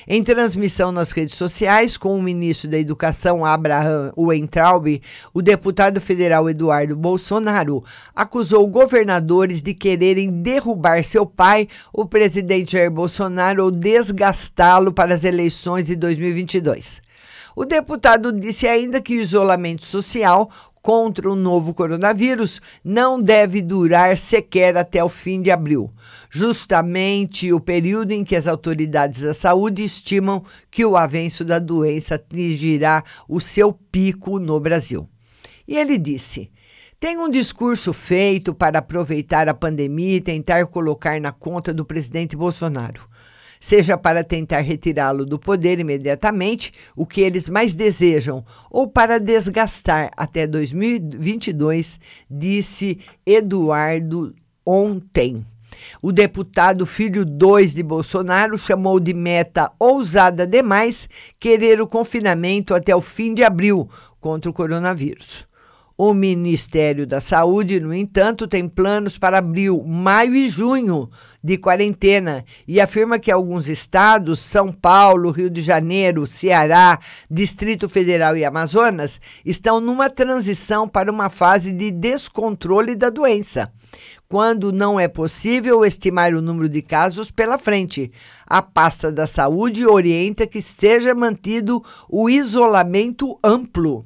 Em 0.07 0.23
transmissão 0.23 0.93
nas 0.93 1.11
redes 1.11 1.35
sociais 1.35 1.97
com 1.97 2.17
o 2.17 2.23
ministro 2.23 2.71
da 2.71 2.79
Educação, 2.79 3.45
Abraham 3.45 4.13
Weintraub, 4.17 5.03
o 5.35 5.43
deputado 5.43 6.01
federal 6.01 6.49
Eduardo 6.49 6.95
Bolsonaro 6.95 7.83
acusou 8.15 8.65
governadores 8.69 9.61
de 9.61 9.75
quererem 9.75 10.31
derrubar 10.31 11.03
seu 11.03 11.27
pai, 11.27 11.67
o 11.93 12.07
presidente 12.07 12.71
Jair 12.71 12.89
Bolsonaro, 12.89 13.65
ou 13.65 13.73
desgastá-lo 13.73 14.93
para 14.93 15.13
as 15.13 15.25
eleições 15.25 15.89
de 15.89 15.97
2022. 15.97 17.03
O 17.57 17.65
deputado 17.65 18.31
disse 18.33 18.69
ainda 18.69 19.01
que 19.01 19.17
o 19.17 19.21
isolamento 19.21 19.83
social 19.83 20.51
contra 20.87 21.29
o 21.29 21.35
novo 21.35 21.75
coronavírus 21.75 22.61
não 22.85 23.19
deve 23.19 23.61
durar 23.61 24.17
sequer 24.17 24.77
até 24.77 25.03
o 25.03 25.09
fim 25.09 25.43
de 25.43 25.51
abril, 25.51 25.93
justamente 26.31 27.53
o 27.53 27.59
período 27.59 28.13
em 28.13 28.23
que 28.23 28.37
as 28.37 28.47
autoridades 28.47 29.23
da 29.23 29.35
saúde 29.35 29.83
estimam 29.83 30.45
que 30.71 30.85
o 30.85 30.97
avanço 30.97 31.45
da 31.45 31.59
doença 31.59 32.15
atingirá 32.15 33.03
o 33.29 33.41
seu 33.41 33.73
pico 33.73 34.39
no 34.39 34.61
Brasil. 34.61 35.09
E 35.67 35.77
ele 35.77 35.99
disse: 35.99 36.53
tem 37.01 37.19
um 37.19 37.29
discurso 37.29 37.93
feito 37.93 38.55
para 38.55 38.79
aproveitar 38.79 39.49
a 39.49 39.55
pandemia 39.55 40.19
e 40.19 40.21
tentar 40.21 40.65
colocar 40.69 41.21
na 41.21 41.33
conta 41.33 41.75
do 41.75 41.85
presidente 41.85 42.37
Bolsonaro 42.37 43.09
seja 43.61 43.97
para 43.97 44.25
tentar 44.25 44.61
retirá-lo 44.61 45.25
do 45.25 45.39
poder 45.39 45.79
imediatamente, 45.79 46.73
o 46.95 47.07
que 47.07 47.21
eles 47.21 47.49
mais 47.49 47.75
desejam, 47.75 48.45
ou 48.71 48.89
para 48.89 49.19
desgastar 49.19 50.11
até 50.17 50.47
2022, 50.47 52.01
disse 52.31 52.99
Eduardo 53.25 54.35
ontem. 54.65 55.45
O 56.03 56.13
deputado 56.13 56.87
filho 56.87 57.25
2 57.25 57.75
de 57.75 57.83
Bolsonaro 57.83 58.59
chamou 58.59 58.99
de 58.99 59.15
meta 59.15 59.71
ousada 59.79 60.47
demais 60.47 61.09
querer 61.39 61.81
o 61.81 61.87
confinamento 61.87 62.75
até 62.75 62.95
o 62.95 63.01
fim 63.01 63.35
de 63.35 63.45
abril 63.45 63.89
contra 64.21 64.51
o 64.51 64.55
coronavírus. 64.55 65.47
O 65.99 66.13
Ministério 66.13 67.07
da 67.07 67.21
Saúde, 67.21 67.81
no 67.81 67.95
entanto, 67.95 68.47
tem 68.47 68.69
planos 68.69 69.17
para 69.17 69.39
abril, 69.39 69.83
maio 69.83 70.35
e 70.35 70.47
junho 70.47 71.09
de 71.43 71.57
quarentena 71.57 72.45
e 72.69 72.79
afirma 72.79 73.19
que 73.19 73.31
alguns 73.31 73.67
estados, 73.67 74.39
São 74.41 74.71
Paulo, 74.71 75.31
Rio 75.31 75.49
de 75.49 75.63
Janeiro, 75.63 76.27
Ceará, 76.27 76.99
Distrito 77.31 77.89
Federal 77.89 78.37
e 78.37 78.45
Amazonas, 78.45 79.19
estão 79.43 79.81
numa 79.81 80.11
transição 80.11 80.87
para 80.87 81.11
uma 81.11 81.31
fase 81.31 81.73
de 81.73 81.91
descontrole 81.91 82.95
da 82.95 83.09
doença 83.09 83.73
quando 84.29 84.73
não 84.73 84.99
é 84.99 85.07
possível 85.09 85.85
estimar 85.85 86.35
o 86.35 86.43
número 86.43 86.69
de 86.69 86.83
casos 86.83 87.31
pela 87.31 87.59
frente. 87.59 88.11
A 88.45 88.61
pasta 88.61 89.13
da 89.13 89.27
saúde 89.27 89.87
orienta 89.87 90.47
que 90.47 90.61
seja 90.61 91.15
mantido 91.15 91.83
o 92.09 92.29
isolamento 92.29 93.39
amplo. 93.43 94.05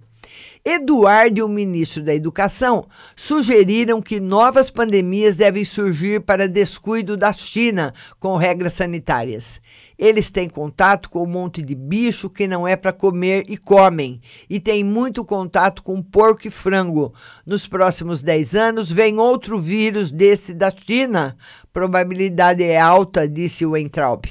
Eduardo 0.65 1.39
e 1.39 1.43
o 1.43 1.49
ministro 1.49 2.03
da 2.03 2.15
Educação 2.15 2.87
sugeriram 3.17 4.03
que 4.03 4.21
novas 4.21 4.71
pandemias 4.71 5.37
devem 5.37 5.65
surgir 5.65 6.21
para 6.21 6.47
descuido 6.47 7.17
da 7.17 7.33
China 7.33 7.95
com 8.19 8.37
regras 8.37 8.75
sanitárias. 8.75 9.61
Eles 9.99 10.31
têm 10.31 10.49
contato 10.49 11.09
com 11.09 11.23
um 11.23 11.27
monte 11.27 11.63
de 11.63 11.75
bicho 11.75 12.29
que 12.29 12.47
não 12.47 12.69
é 12.69 12.77
para 12.77 12.93
comer 12.93 13.45
e 13.49 13.57
comem, 13.57 14.21
e 14.49 14.61
têm 14.61 14.85
muito 14.85 15.25
contato 15.25 15.83
com 15.83 16.03
porco 16.03 16.47
e 16.47 16.51
frango. 16.51 17.13
Nos 17.45 17.67
próximos 17.67 18.23
10 18.23 18.55
anos 18.55 18.93
vem 18.93 19.19
outro 19.19 19.59
vírus 19.59 20.11
desse 20.11 20.53
da 20.53 20.71
China. 20.71 21.37
Probabilidade 21.73 22.63
é 22.63 22.79
alta, 22.79 23.29
disse 23.29 23.65
o 23.65 23.77
Entraub. 23.77 24.25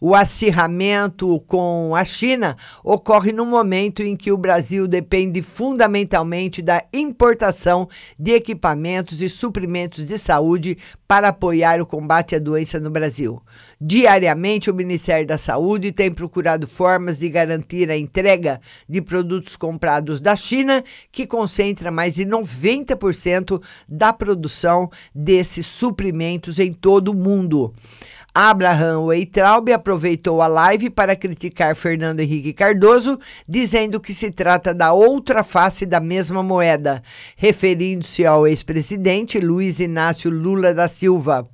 O 0.00 0.14
acirramento 0.14 1.40
com 1.46 1.94
a 1.94 2.04
China 2.06 2.56
ocorre 2.82 3.32
no 3.32 3.44
momento 3.44 4.02
em 4.02 4.16
que 4.16 4.32
o 4.32 4.38
Brasil 4.38 4.88
depende 4.88 5.42
fundamentalmente 5.42 6.62
da 6.62 6.82
importação 6.90 7.86
de 8.18 8.32
equipamentos 8.32 9.20
e 9.20 9.28
suprimentos 9.28 10.08
de 10.08 10.16
saúde 10.16 10.78
para 11.06 11.28
apoiar 11.28 11.82
o 11.82 11.86
combate 11.86 12.34
à 12.34 12.38
doença 12.38 12.80
no 12.80 12.88
Brasil. 12.88 13.42
Diariamente, 13.78 14.70
o 14.70 14.74
Ministério 14.74 15.26
da 15.26 15.36
Saúde 15.36 15.92
tem 15.92 16.10
procurado 16.10 16.66
formas 16.66 17.18
de 17.18 17.28
garantir 17.28 17.90
a 17.90 17.96
entrega 17.96 18.58
de 18.88 19.02
produtos 19.02 19.54
comprados 19.56 20.18
da 20.18 20.34
China, 20.34 20.82
que 21.12 21.26
concentra 21.26 21.90
mais 21.90 22.14
de 22.14 22.24
90% 22.24 23.62
da 23.86 24.12
produção 24.14 24.88
desses 25.14 25.66
suprimentos 25.66 26.58
em 26.58 26.72
todo 26.72 27.08
o 27.08 27.14
mundo. 27.14 27.74
Abraham 28.34 29.06
Weitraub 29.06 29.72
aproveitou 29.72 30.40
a 30.40 30.46
live 30.46 30.88
para 30.88 31.16
criticar 31.16 31.74
Fernando 31.74 32.20
Henrique 32.20 32.52
Cardoso, 32.52 33.18
dizendo 33.48 33.98
que 33.98 34.12
se 34.12 34.30
trata 34.30 34.72
da 34.72 34.92
outra 34.92 35.42
face 35.42 35.84
da 35.84 35.98
mesma 35.98 36.42
moeda, 36.42 37.02
referindo-se 37.36 38.24
ao 38.24 38.46
ex-presidente 38.46 39.40
Luiz 39.40 39.80
Inácio 39.80 40.30
Lula 40.30 40.72
da 40.72 40.86
Silva. 40.86 41.48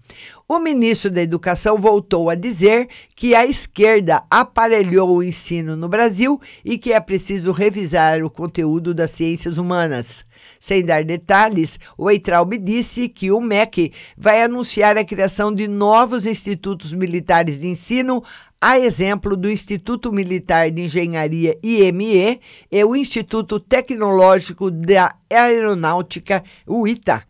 O 0.48 0.60
ministro 0.60 1.10
da 1.10 1.22
Educação 1.22 1.76
voltou 1.76 2.30
a 2.30 2.36
dizer 2.36 2.88
que 3.16 3.34
a 3.34 3.44
esquerda 3.44 4.22
aparelhou 4.30 5.16
o 5.16 5.22
ensino 5.22 5.74
no 5.74 5.88
Brasil 5.88 6.40
e 6.64 6.78
que 6.78 6.92
é 6.92 7.00
preciso 7.00 7.50
revisar 7.50 8.22
o 8.22 8.30
conteúdo 8.30 8.94
das 8.94 9.10
ciências 9.10 9.58
humanas. 9.58 10.24
Sem 10.60 10.84
dar 10.84 11.02
detalhes, 11.02 11.80
o 11.98 12.08
Eitraub 12.08 12.56
disse 12.58 13.08
que 13.08 13.32
o 13.32 13.40
MEC 13.40 13.92
vai 14.16 14.40
anunciar 14.40 14.96
a 14.96 15.04
criação 15.04 15.52
de 15.52 15.66
novos 15.66 16.26
institutos 16.26 16.92
militares 16.92 17.58
de 17.58 17.66
ensino, 17.66 18.22
a 18.60 18.78
exemplo 18.78 19.36
do 19.36 19.50
Instituto 19.50 20.12
Militar 20.12 20.70
de 20.70 20.82
Engenharia 20.82 21.58
IME 21.60 22.40
e 22.70 22.84
o 22.84 22.94
Instituto 22.94 23.58
Tecnológico 23.58 24.70
da 24.70 25.12
Aeronáutica, 25.28 26.44
o 26.64 26.86
ITA. 26.86 27.24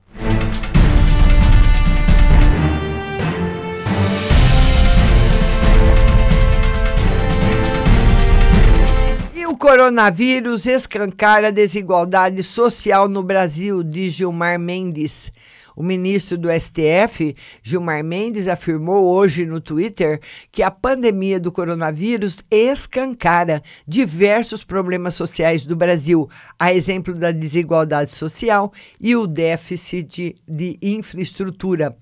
O 9.56 9.58
coronavírus 9.58 10.66
escancara 10.66 11.48
a 11.48 11.50
desigualdade 11.50 12.42
social 12.42 13.08
no 13.08 13.22
Brasil, 13.22 13.82
diz 13.82 14.12
Gilmar 14.12 14.58
Mendes. 14.58 15.32
O 15.74 15.82
ministro 15.82 16.36
do 16.36 16.48
STF, 16.50 17.34
Gilmar 17.62 18.04
Mendes, 18.04 18.48
afirmou 18.48 19.06
hoje 19.06 19.46
no 19.46 19.58
Twitter 19.58 20.20
que 20.52 20.62
a 20.62 20.70
pandemia 20.70 21.40
do 21.40 21.50
coronavírus 21.50 22.44
escancara 22.50 23.62
diversos 23.88 24.62
problemas 24.62 25.14
sociais 25.14 25.64
do 25.64 25.74
Brasil, 25.74 26.28
a 26.58 26.74
exemplo 26.74 27.14
da 27.14 27.32
desigualdade 27.32 28.14
social 28.14 28.70
e 29.00 29.16
o 29.16 29.26
déficit 29.26 30.36
de 30.46 30.78
infraestrutura. 30.82 31.96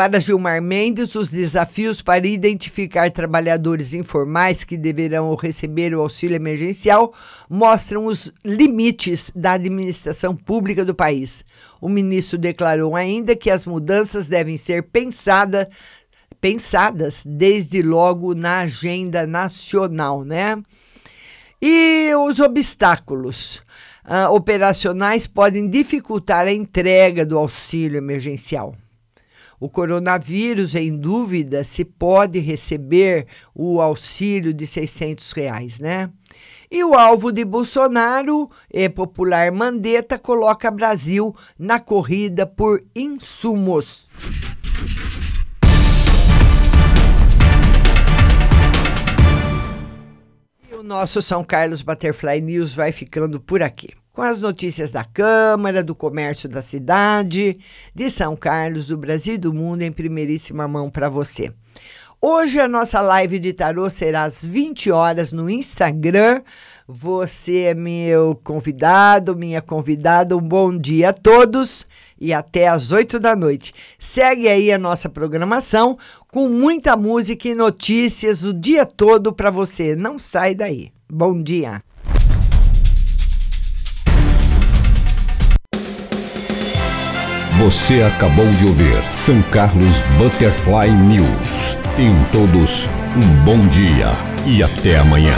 Para 0.00 0.18
Gilmar 0.18 0.62
Mendes, 0.62 1.14
os 1.14 1.30
desafios 1.30 2.00
para 2.00 2.26
identificar 2.26 3.10
trabalhadores 3.10 3.92
informais 3.92 4.64
que 4.64 4.78
deverão 4.78 5.34
receber 5.34 5.94
o 5.94 6.00
auxílio 6.00 6.36
emergencial 6.36 7.12
mostram 7.50 8.06
os 8.06 8.32
limites 8.42 9.30
da 9.36 9.52
administração 9.52 10.34
pública 10.34 10.86
do 10.86 10.94
país. 10.94 11.44
O 11.82 11.86
ministro 11.86 12.38
declarou 12.38 12.96
ainda 12.96 13.36
que 13.36 13.50
as 13.50 13.66
mudanças 13.66 14.26
devem 14.26 14.56
ser 14.56 14.84
pensadas 14.84 15.66
pensadas 16.40 17.22
desde 17.26 17.82
logo 17.82 18.34
na 18.34 18.60
agenda 18.60 19.26
nacional, 19.26 20.24
né? 20.24 20.56
E 21.60 22.10
os 22.26 22.40
obstáculos 22.40 23.62
uh, 24.06 24.32
operacionais 24.32 25.26
podem 25.26 25.68
dificultar 25.68 26.46
a 26.46 26.52
entrega 26.54 27.26
do 27.26 27.36
auxílio 27.36 27.98
emergencial. 27.98 28.74
O 29.60 29.68
coronavírus, 29.68 30.74
em 30.74 30.96
dúvida, 30.96 31.62
se 31.62 31.84
pode 31.84 32.38
receber 32.38 33.26
o 33.54 33.78
auxílio 33.78 34.54
de 34.54 34.66
600 34.66 35.30
reais, 35.32 35.78
né? 35.78 36.10
E 36.70 36.82
o 36.82 36.94
alvo 36.94 37.30
de 37.30 37.44
Bolsonaro, 37.44 38.50
é 38.72 38.88
popular 38.88 39.52
Mandetta, 39.52 40.18
coloca 40.18 40.70
Brasil 40.70 41.36
na 41.58 41.78
corrida 41.78 42.46
por 42.46 42.82
insumos. 42.96 44.08
E 50.70 50.74
o 50.74 50.82
nosso 50.82 51.20
São 51.20 51.44
Carlos 51.44 51.82
Butterfly 51.82 52.40
News 52.40 52.74
vai 52.74 52.92
ficando 52.92 53.38
por 53.38 53.62
aqui 53.62 53.99
com 54.12 54.22
as 54.22 54.40
notícias 54.40 54.90
da 54.90 55.04
Câmara, 55.04 55.82
do 55.82 55.94
comércio 55.94 56.48
da 56.48 56.60
cidade, 56.60 57.58
de 57.94 58.10
São 58.10 58.36
Carlos, 58.36 58.88
do 58.88 58.96
Brasil 58.96 59.34
e 59.34 59.38
do 59.38 59.52
mundo 59.52 59.82
em 59.82 59.92
primeiríssima 59.92 60.66
mão 60.66 60.90
para 60.90 61.08
você. 61.08 61.52
Hoje 62.22 62.60
a 62.60 62.68
nossa 62.68 63.00
live 63.00 63.38
de 63.38 63.54
tarô 63.54 63.88
será 63.88 64.24
às 64.24 64.44
20 64.44 64.90
horas 64.90 65.32
no 65.32 65.48
Instagram. 65.48 66.42
Você 66.86 67.60
é 67.60 67.74
meu 67.74 68.38
convidado, 68.44 69.34
minha 69.34 69.62
convidada. 69.62 70.36
Um 70.36 70.42
bom 70.42 70.76
dia 70.76 71.08
a 71.08 71.12
todos 71.14 71.86
e 72.20 72.30
até 72.34 72.68
às 72.68 72.92
8 72.92 73.18
da 73.18 73.34
noite. 73.34 73.72
Segue 73.98 74.48
aí 74.48 74.70
a 74.70 74.76
nossa 74.76 75.08
programação 75.08 75.96
com 76.28 76.46
muita 76.46 76.94
música 76.94 77.48
e 77.48 77.54
notícias 77.54 78.44
o 78.44 78.52
dia 78.52 78.84
todo 78.84 79.32
para 79.32 79.50
você. 79.50 79.96
Não 79.96 80.18
sai 80.18 80.54
daí. 80.54 80.92
Bom 81.08 81.40
dia. 81.40 81.82
Você 87.60 88.00
acabou 88.02 88.46
de 88.52 88.64
ouvir 88.64 89.02
São 89.12 89.42
Carlos 89.42 89.98
Butterfly 90.16 90.90
News. 90.90 91.76
Tenham 91.94 92.24
todos 92.32 92.88
um 93.14 93.44
bom 93.44 93.58
dia 93.68 94.12
e 94.46 94.62
até 94.62 94.96
amanhã. 94.96 95.36